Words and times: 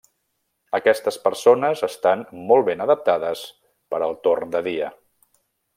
Aquestes 0.77 1.19
persones 1.25 1.83
estan 1.89 2.25
molt 2.53 2.67
ben 2.71 2.83
adaptades 2.87 3.45
per 3.93 4.01
al 4.09 4.19
torn 4.29 4.57
de 4.57 4.65
dia. 4.71 4.91